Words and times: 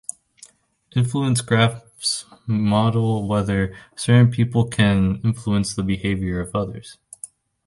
Influence 0.95 1.41
graphs 1.41 2.25
model 2.47 3.27
whether 3.27 3.77
certain 3.95 4.31
people 4.31 4.65
can 4.67 5.21
influence 5.23 5.75
the 5.75 5.83
behavior 5.83 6.39
of 6.39 6.55
others. 6.55 6.97